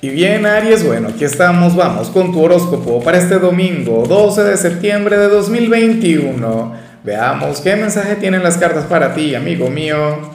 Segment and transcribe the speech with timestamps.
[0.00, 4.56] Y bien, Aries, bueno, aquí estamos, vamos con tu horóscopo para este domingo, 12 de
[4.56, 6.72] septiembre de 2021.
[7.02, 10.30] Veamos qué mensaje tienen las cartas para ti, amigo mío.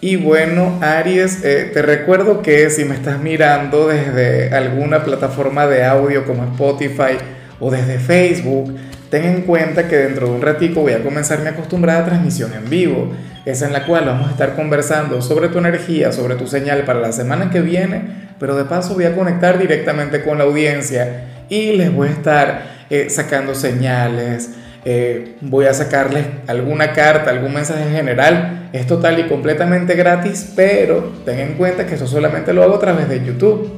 [0.00, 5.84] Y bueno, Aries, eh, te recuerdo que si me estás mirando desde alguna plataforma de
[5.84, 7.18] audio como Spotify
[7.60, 8.74] o desde Facebook,
[9.10, 12.70] ten en cuenta que dentro de un ratico voy a comenzar mi acostumbrada transmisión en
[12.70, 13.12] vivo,
[13.44, 17.00] esa en la cual vamos a estar conversando sobre tu energía, sobre tu señal para
[17.00, 18.02] la semana que viene,
[18.38, 22.62] pero de paso voy a conectar directamente con la audiencia y les voy a estar
[22.90, 24.50] eh, sacando señales,
[24.84, 31.12] eh, voy a sacarles alguna carta, algún mensaje general, es total y completamente gratis, pero
[31.24, 33.70] ten en cuenta que eso solamente lo hago a través de YouTube.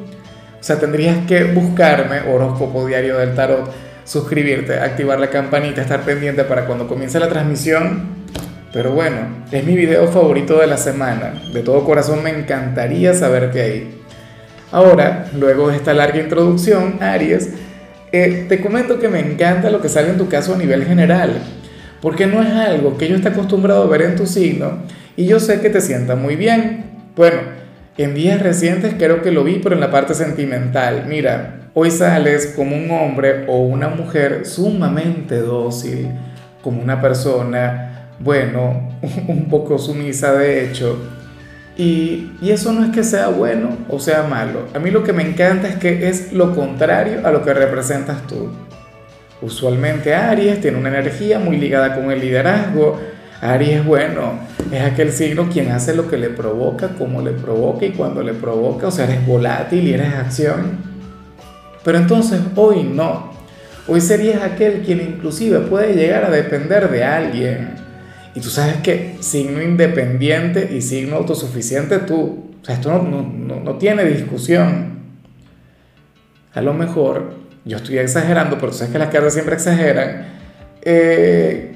[0.58, 3.70] O sea, tendrías que buscarme horóscopo diario del tarot
[4.04, 8.23] suscribirte, activar la campanita, estar pendiente para cuando comience la transmisión.
[8.74, 11.40] Pero bueno, es mi video favorito de la semana.
[11.52, 14.00] De todo corazón me encantaría saberte ahí.
[14.72, 17.50] Ahora, luego de esta larga introducción, Aries,
[18.10, 21.38] eh, te comento que me encanta lo que sale en tu caso a nivel general,
[22.02, 24.78] porque no es algo que yo esté acostumbrado a ver en tu signo
[25.16, 26.84] y yo sé que te sienta muy bien.
[27.14, 27.38] Bueno,
[27.96, 31.04] en días recientes creo que lo vi, pero en la parte sentimental.
[31.06, 36.08] Mira, Hoy sales como un hombre o una mujer sumamente dócil,
[36.62, 37.93] como una persona,
[38.24, 38.90] bueno,
[39.28, 40.98] un poco sumisa de hecho.
[41.76, 44.68] Y, y, eso no es que sea bueno o sea malo.
[44.74, 48.26] A mí lo que me encanta es que es lo contrario a lo que representas
[48.26, 48.50] tú.
[49.42, 53.00] Usualmente Aries tiene una energía muy ligada con el liderazgo.
[53.42, 54.38] Aries, bueno,
[54.72, 58.32] es aquel signo quien hace lo que le provoca, como le provoca y cuando le
[58.32, 58.86] provoca.
[58.86, 60.78] O sea, eres volátil y eres acción.
[61.84, 63.32] Pero entonces hoy no.
[63.86, 67.83] Hoy serías aquel quien inclusive puede llegar a depender de alguien.
[68.34, 73.60] Y tú sabes que signo independiente y signo autosuficiente tú, o sea, esto no, no,
[73.60, 74.94] no tiene discusión.
[76.52, 77.34] A lo mejor,
[77.64, 80.26] yo estoy exagerando, pero tú sabes que las cartas siempre exageran.
[80.82, 81.74] Eh,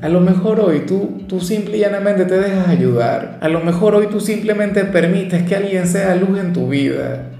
[0.00, 3.38] a lo mejor hoy tú, tú simple y llanamente te dejas ayudar.
[3.40, 7.30] A lo mejor hoy tú simplemente permites que alguien sea luz en tu vida.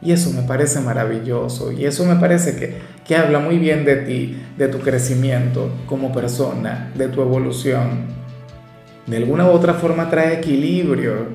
[0.00, 3.96] Y eso me parece maravilloso y eso me parece que, que habla muy bien de
[3.96, 8.06] ti, de tu crecimiento como persona, de tu evolución.
[9.06, 11.28] De alguna u otra forma trae equilibrio,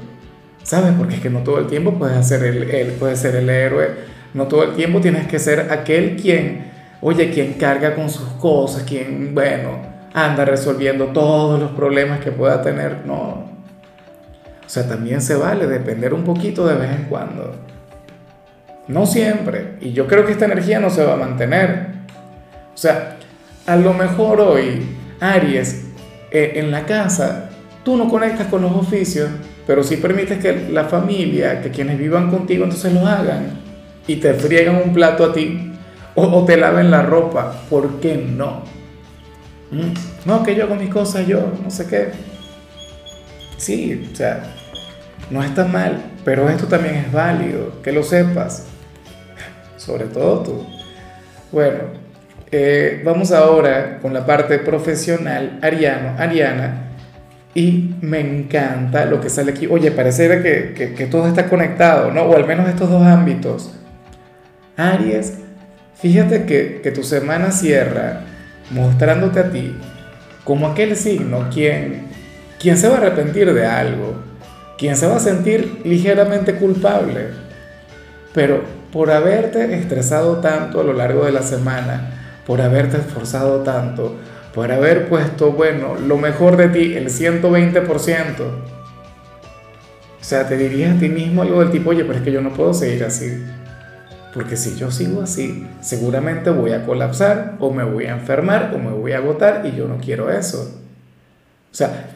[0.64, 0.94] ¿sabes?
[0.98, 3.90] Porque es que no todo el tiempo puedes, hacer el, él, puedes ser el héroe,
[4.34, 8.84] no todo el tiempo tienes que ser aquel quien, oye, quien carga con sus cosas,
[8.84, 13.52] quien, bueno, anda resolviendo todos los problemas que pueda tener, no.
[14.66, 17.56] O sea, también se vale depender un poquito de vez en cuando.
[18.88, 19.76] No siempre.
[19.82, 21.88] Y yo creo que esta energía no se va a mantener.
[22.74, 23.18] O sea,
[23.66, 24.86] a lo mejor hoy,
[25.20, 25.86] Aries,
[26.32, 27.50] eh, en la casa,
[27.84, 29.30] tú no conectas con los oficios,
[29.66, 33.62] pero sí permites que la familia, que quienes vivan contigo, entonces lo hagan.
[34.06, 35.72] Y te friegan un plato a ti.
[36.16, 37.64] O, te laven la ropa.
[37.70, 38.64] ¿Por qué no?
[39.72, 39.94] ¿Mm?
[40.26, 42.12] No, que yo con mis cosas, yo no sé qué.
[43.58, 44.44] Sí, o sea,
[45.32, 48.68] no está mal, pero esto también es válido, que lo sepas
[49.86, 50.66] sobre todo tú.
[51.52, 51.80] Bueno,
[52.52, 56.90] eh, vamos ahora con la parte profesional, Ariano, Ariana,
[57.56, 59.68] y me encanta lo que sale aquí.
[59.68, 62.24] Oye, parece que, que, todo está conectado, ¿no?
[62.24, 63.74] O al menos estos dos ámbitos.
[64.76, 65.34] Aries,
[65.96, 68.22] fíjate que, que tu semana cierra
[68.72, 69.76] mostrándote a ti
[70.44, 72.08] como aquel signo quien,
[72.60, 74.16] quien se va a arrepentir de algo,
[74.78, 77.28] quien se va a sentir ligeramente culpable,
[78.34, 78.64] pero
[78.94, 82.12] por haberte estresado tanto a lo largo de la semana,
[82.46, 84.16] por haberte esforzado tanto,
[84.54, 88.40] por haber puesto, bueno, lo mejor de ti, el 120%.
[88.40, 92.42] O sea, te dirías a ti mismo algo del tipo, oye, pero es que yo
[92.42, 93.44] no puedo seguir así.
[94.32, 98.78] Porque si yo sigo así, seguramente voy a colapsar o me voy a enfermar o
[98.78, 100.82] me voy a agotar y yo no quiero eso.
[101.72, 102.10] O sea,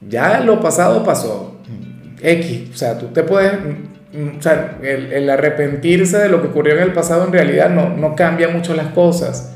[0.00, 1.56] ya lo pasado pasó.
[2.20, 3.52] X, o sea, tú te puedes
[4.14, 8.14] o sea, el, arrepentirse de lo que ocurrió en el pasado en realidad no, no
[8.14, 9.54] cambia mucho las cosas.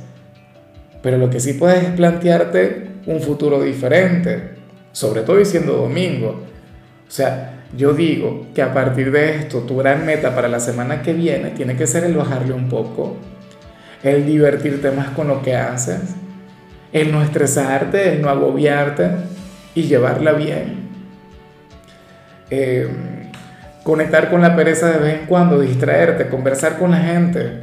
[1.02, 4.56] Pero lo que sí puedes es plantearte un futuro diferente,
[4.92, 6.42] sobre todo diciendo domingo.
[7.06, 11.02] O sea, yo digo que a partir de esto, tu gran meta para la semana
[11.02, 13.16] que viene tiene que ser el bajarle un poco,
[14.02, 16.00] el divertirte más con lo que haces,
[16.92, 19.10] el no estresarte, el no agobiarte
[19.74, 20.86] y llevarla bien.
[22.50, 22.88] Eh,
[23.86, 27.60] conectar con la pereza de vez en cuando, distraerte, conversar con la gente.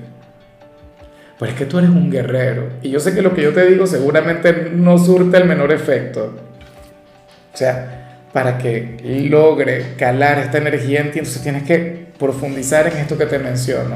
[1.37, 2.69] Pues es que tú eres un guerrero.
[2.81, 6.33] Y yo sé que lo que yo te digo seguramente no surte el menor efecto.
[7.53, 12.99] O sea, para que logre calar esta energía en ti, entonces tienes que profundizar en
[12.99, 13.95] esto que te menciono,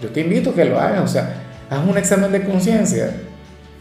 [0.00, 1.34] yo te invito a que lo hagas, o sea,
[1.68, 3.10] haz un examen de conciencia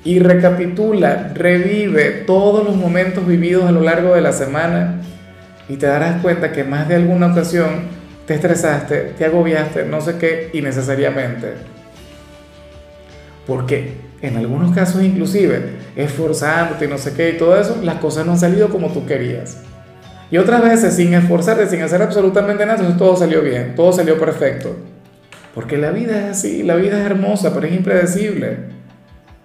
[0.03, 5.01] y recapitula, revive todos los momentos vividos a lo largo de la semana
[5.71, 7.83] y te darás cuenta que más de alguna ocasión
[8.27, 11.53] te estresaste, te agobiaste, no sé qué, innecesariamente.
[13.47, 18.25] Porque en algunos casos inclusive, esforzándote y no sé qué y todo eso, las cosas
[18.25, 19.59] no han salido como tú querías.
[20.29, 24.19] Y otras veces sin esforzarte, sin hacer absolutamente nada, entonces todo salió bien, todo salió
[24.19, 24.75] perfecto.
[25.55, 28.57] Porque la vida es así, la vida es hermosa, pero es impredecible.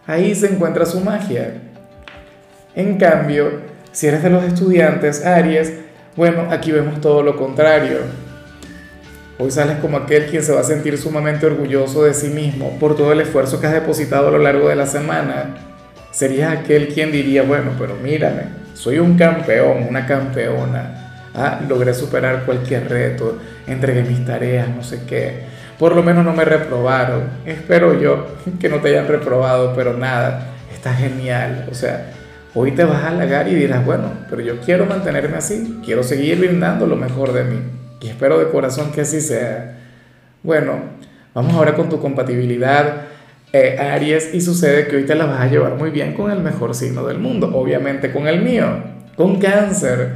[0.09, 1.55] Ahí se encuentra su magia.
[2.75, 5.86] En cambio, si eres de los estudiantes, Aries,
[6.17, 7.99] bueno, aquí vemos todo lo contrario.
[9.39, 12.97] Hoy sales como aquel quien se va a sentir sumamente orgulloso de sí mismo por
[12.97, 15.57] todo el esfuerzo que has depositado a lo largo de la semana.
[16.11, 21.03] Serías aquel quien diría, bueno, pero mírame, soy un campeón, una campeona.
[21.35, 25.41] Ah, logré superar cualquier reto, entregué mis tareas, no sé qué.
[25.79, 27.25] Por lo menos no me reprobaron.
[27.45, 28.27] Espero yo
[28.59, 31.67] que no te hayan reprobado, pero nada, está genial.
[31.71, 32.07] O sea,
[32.57, 36.39] hoy te vas a halagar y dirás, bueno, pero yo quiero mantenerme así, quiero seguir
[36.39, 37.59] brindando lo mejor de mí.
[38.01, 39.79] Y espero de corazón que así sea.
[40.43, 40.81] Bueno,
[41.35, 43.03] vamos ahora con tu compatibilidad.
[43.53, 46.41] Eh, Aries, y sucede que hoy te la vas a llevar muy bien con el
[46.41, 48.67] mejor signo del mundo, obviamente con el mío,
[49.17, 50.13] con cáncer.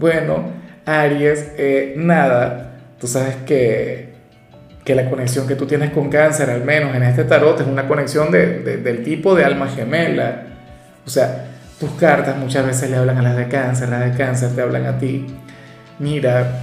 [0.00, 0.50] Bueno,
[0.84, 4.12] Aries, eh, nada, tú sabes que,
[4.84, 7.86] que la conexión que tú tienes con cáncer, al menos en este tarot, es una
[7.86, 10.42] conexión de, del tipo de alma gemela.
[11.06, 11.45] O sea,
[11.78, 14.86] tus cartas muchas veces le hablan a las de cáncer, las de cáncer te hablan
[14.86, 15.26] a ti.
[15.98, 16.62] Mira,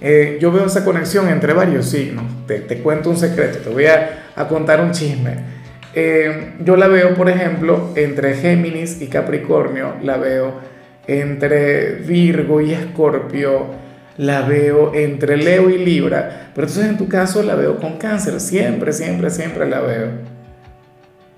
[0.00, 2.24] eh, yo veo esa conexión entre varios signos.
[2.46, 5.36] Te, cuento un secreto, te voy a, a contar un chisme.
[5.94, 10.60] Eh, yo la veo, por ejemplo, entre Géminis y Capricornio, la veo
[11.06, 13.66] entre Virgo y Escorpio,
[14.16, 18.40] la veo entre Leo y Libra, pero entonces en tu caso la veo con cáncer,
[18.40, 20.08] siempre, siempre, siempre la veo.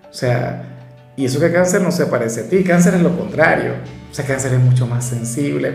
[0.08, 0.75] O sea,
[1.16, 3.72] y eso que cáncer no se parece a ti, cáncer es lo contrario.
[4.10, 5.72] O sea, cáncer es mucho más sensible.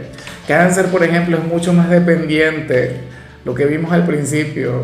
[0.48, 3.02] Cáncer, por ejemplo, es mucho más dependiente.
[3.44, 4.84] Lo que vimos al principio.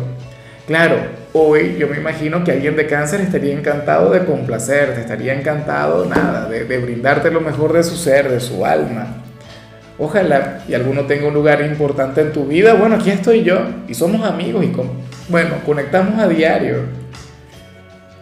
[0.66, 0.96] Claro,
[1.32, 6.48] hoy yo me imagino que alguien de cáncer estaría encantado de complacerte, estaría encantado, nada,
[6.48, 9.22] de, de brindarte lo mejor de su ser, de su alma.
[9.96, 12.74] Ojalá y alguno tenga un lugar importante en tu vida.
[12.74, 14.90] Bueno, aquí estoy yo y somos amigos y con,
[15.28, 16.82] bueno, conectamos a diario.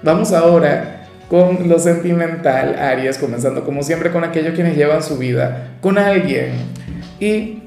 [0.02, 0.95] Vamos ahora
[1.28, 6.52] con lo sentimental, Aries, comenzando como siempre con aquellos quienes llevan su vida con alguien.
[7.18, 7.62] Y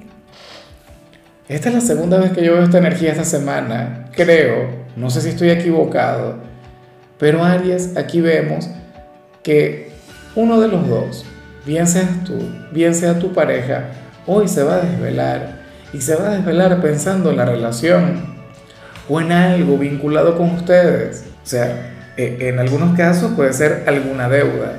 [1.47, 5.21] esta es la segunda vez que yo veo esta energía esta semana, creo, no sé
[5.21, 6.38] si estoy equivocado,
[7.17, 8.69] pero Aries, aquí vemos
[9.44, 9.89] que
[10.35, 11.25] uno de los dos,
[11.65, 12.39] bien seas tú,
[12.71, 13.85] bien sea tu pareja,
[14.25, 15.59] hoy se va a desvelar
[15.91, 18.38] y se va a desvelar pensando en la relación
[19.09, 21.25] o en algo vinculado con ustedes.
[21.44, 24.77] O sea, en algunos casos puede ser alguna deuda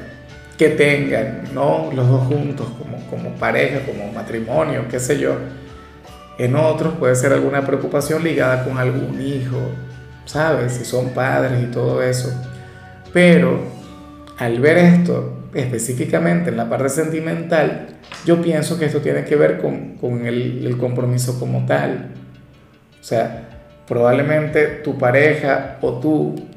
[0.59, 1.91] que tengan, ¿no?
[1.95, 5.37] Los dos juntos, como, como pareja, como matrimonio, qué sé yo.
[6.39, 9.57] En otros puede ser alguna preocupación ligada con algún hijo,
[10.27, 10.73] ¿sabes?
[10.75, 12.31] Si son padres y todo eso.
[13.13, 13.59] Pero
[14.37, 17.89] al ver esto, específicamente en la parte sentimental,
[18.27, 22.11] yo pienso que esto tiene que ver con, con el, el compromiso como tal.
[23.01, 23.49] O sea,
[23.89, 26.51] probablemente tu pareja o tú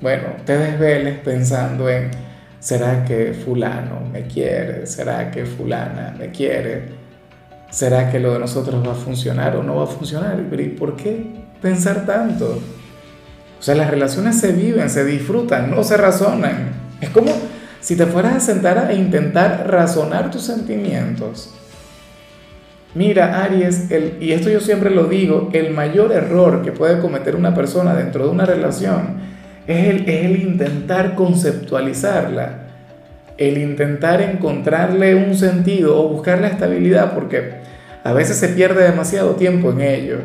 [0.00, 2.10] bueno, te desveles pensando en,
[2.60, 4.86] ¿será que fulano me quiere?
[4.86, 7.04] ¿Será que fulana me quiere?
[7.70, 10.38] ¿Será que lo de nosotros va a funcionar o no va a funcionar?
[10.58, 11.26] ¿Y por qué
[11.60, 12.60] pensar tanto?
[13.58, 16.70] O sea, las relaciones se viven, se disfrutan, no se razonan.
[17.00, 17.32] Es como
[17.80, 21.54] si te fueras a sentar a intentar razonar tus sentimientos.
[22.94, 23.88] Mira, Aries,
[24.20, 28.24] y esto yo siempre lo digo, el mayor error que puede cometer una persona dentro
[28.24, 29.33] de una relación
[29.66, 32.64] es el, intentar conceptualizarla,
[33.38, 37.54] el intentar encontrarle un sentido o buscar la estabilidad, porque
[38.02, 40.18] a veces se pierde demasiado tiempo en ello.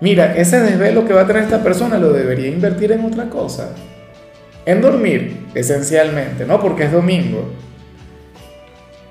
[0.00, 3.70] Mira, ese desvelo que va a tener esta persona lo debería invertir en otra cosa.
[4.66, 6.60] En dormir, esencialmente, ¿no?
[6.60, 7.50] Porque es domingo.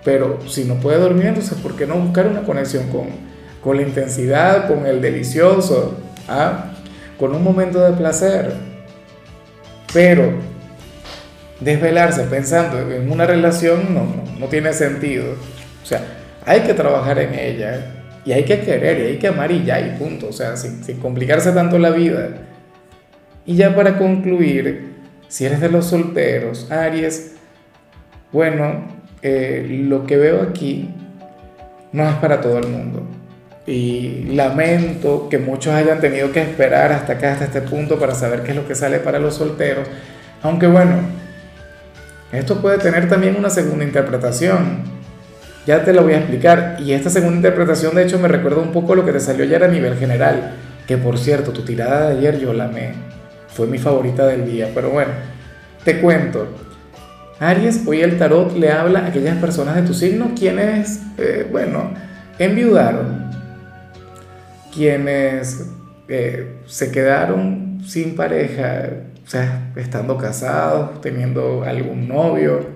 [0.03, 3.07] Pero si no puede dormir, entonces ¿por qué no buscar una conexión con,
[3.61, 6.71] con la intensidad, con el delicioso, ¿ah?
[7.19, 8.68] con un momento de placer?
[9.93, 10.33] Pero
[11.59, 15.33] desvelarse pensando en una relación no, tiene sentido.
[15.83, 16.01] O sea,
[16.45, 19.79] hay que trabajar en ella y hay que querer y hay que amar y ya
[19.79, 20.27] y punto.
[20.29, 22.29] O sea, sin, complicarse tanto la vida.
[23.45, 24.93] Y ya para concluir,
[25.27, 27.35] si eres de los solteros, Aries,
[28.31, 28.85] bueno,
[29.21, 30.89] eh, lo que veo aquí
[31.91, 33.18] no es para todo el mundo.
[33.69, 38.41] Y lamento que muchos hayan tenido que esperar hasta acá, hasta este punto, para saber
[38.41, 39.87] qué es lo que sale para los solteros.
[40.41, 40.95] Aunque bueno,
[42.31, 44.79] esto puede tener también una segunda interpretación.
[45.67, 46.77] Ya te lo voy a explicar.
[46.79, 49.63] Y esta segunda interpretación, de hecho, me recuerda un poco lo que te salió ayer
[49.63, 50.53] a nivel general.
[50.87, 52.93] Que por cierto, tu tirada de ayer yo la amé.
[53.49, 54.69] Fue mi favorita del día.
[54.73, 55.11] Pero bueno,
[55.83, 56.47] te cuento.
[57.39, 61.93] Aries, hoy el tarot le habla a aquellas personas de tu signo quienes, eh, bueno,
[62.37, 63.29] enviudaron,
[64.73, 65.69] quienes
[66.07, 68.89] eh, se quedaron sin pareja,
[69.25, 72.67] o sea, estando casados, teniendo algún novio,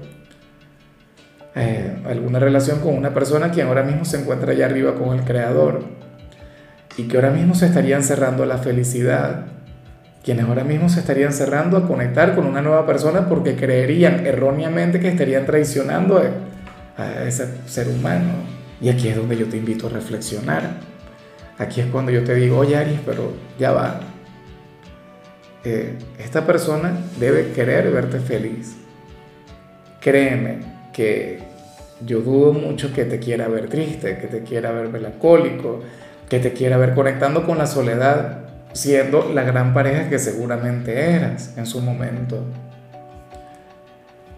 [1.56, 5.24] eh, alguna relación con una persona que ahora mismo se encuentra allá arriba con el
[5.24, 5.84] Creador
[6.98, 9.46] y que ahora mismo se estarían cerrando a la felicidad,
[10.24, 15.00] quienes ahora mismo se estarían cerrando a conectar con una nueva persona porque creerían erróneamente
[15.00, 16.22] que estarían traicionando
[16.98, 18.34] a ese ser humano.
[18.80, 20.93] Y aquí es donde yo te invito a reflexionar.
[21.58, 24.00] Aquí es cuando yo te digo, oye Aries, pero ya va.
[25.64, 28.76] Eh, esta persona debe querer verte feliz.
[30.02, 30.60] Créeme
[30.92, 31.40] que
[32.02, 35.82] yo dudo mucho que te quiera ver triste, que te quiera ver melancólico,
[36.28, 38.40] que te quiera ver conectando con la soledad,
[38.74, 42.44] siendo la gran pareja que seguramente eras en su momento.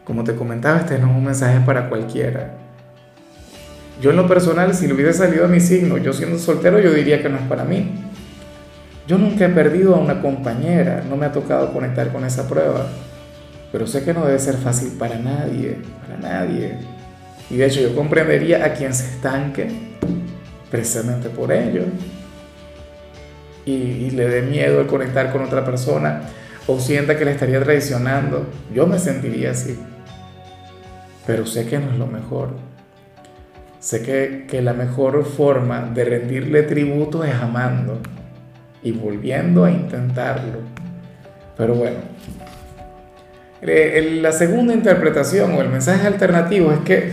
[0.03, 2.64] Como te comentaba, este no es un mensaje para cualquiera.
[4.01, 6.93] Yo en lo personal, si le hubiese salido a mi signo, yo siendo soltero, yo
[6.93, 7.91] diría que no es para mí.
[9.07, 12.87] Yo nunca he perdido a una compañera, no me ha tocado conectar con esa prueba,
[13.71, 16.77] pero sé que no debe ser fácil para nadie, para nadie.
[17.49, 19.69] Y de hecho yo comprendería a quien se estanque
[20.71, 21.83] precisamente por ello.
[23.65, 26.21] Y, y le dé miedo el conectar con otra persona
[26.67, 28.47] o sienta que le estaría traicionando.
[28.73, 29.79] Yo me sentiría así.
[31.27, 32.49] Pero sé que no es lo mejor.
[33.85, 37.99] Sé que, la mejor forma de rendirle tributo es amando
[38.81, 40.61] y volviendo a intentarlo.
[41.55, 41.97] Pero bueno,
[43.61, 47.11] eh, la segunda interpretación o el mensaje alternativo es que,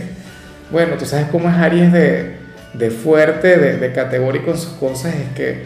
[0.71, 5.65] bueno, tú sabes cómo es Aries de, fuerte, de, categórico en sus cosas, es que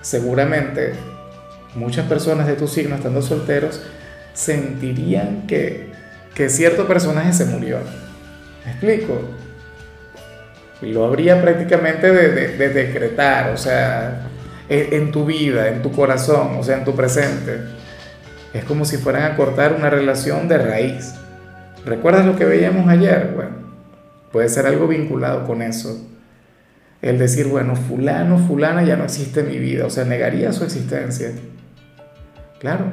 [0.00, 0.94] seguramente
[1.74, 3.82] muchas personas de tu signo estando solteros
[4.32, 5.90] sentirían que,
[6.34, 7.80] que cierto personaje se murió.
[8.64, 9.47] ¿Me explico?
[10.80, 14.28] Lo habría prácticamente de, decretar, o sea,
[14.68, 17.60] en, tu vida, en tu corazón, o sea, en tu presente.
[18.54, 21.14] Es como si fueran a cortar una relación de raíz.
[21.84, 23.32] ¿Recuerdas lo que veíamos ayer?
[23.34, 23.50] Bueno,
[24.32, 26.06] puede ser algo vinculado con eso.
[27.02, 30.64] El decir, bueno, fulano, fulana ya no existe en mi vida, o sea, negaría su
[30.64, 31.32] existencia.
[32.60, 32.86] Claro.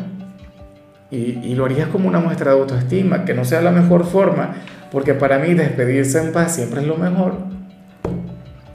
[1.12, 4.56] Y, y lo harías como una muestra de autoestima, que no sea la mejor forma,
[4.92, 7.55] porque para mí despedirse en paz siempre es lo mejor.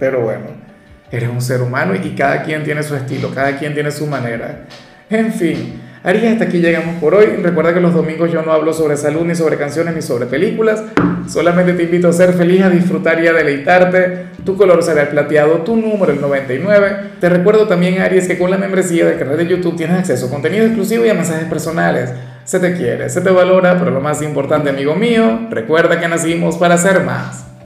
[0.01, 0.47] Pero bueno,
[1.13, 4.65] eres un ser humano y cada quien tiene su estilo, cada quien tiene su manera.
[5.11, 7.27] En fin, Aries, hasta aquí llegamos por hoy.
[7.43, 10.83] Recuerda que los domingos yo no hablo sobre salud, ni sobre canciones, ni sobre películas.
[11.29, 14.27] Solamente te invito a ser feliz, a disfrutar y a deleitarte.
[14.45, 16.97] Tu color será el plateado, tu número el 99.
[17.21, 20.31] Te recuerdo también, Aries, que con la membresía del canal de YouTube tienes acceso a
[20.31, 22.11] contenido exclusivo y a mensajes personales.
[22.45, 26.57] Se te quiere, se te valora, pero lo más importante, amigo mío, recuerda que nacimos
[26.57, 27.50] para ser más.